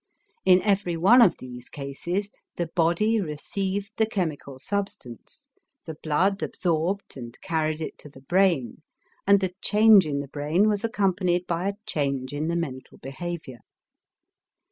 [0.45, 5.47] In every one of these cases, the body received the chemical substance,
[5.85, 8.81] the blood absorbed and carried it to the brain,
[9.27, 13.59] and the change in the brain was accompanied by a change in the mental behavior.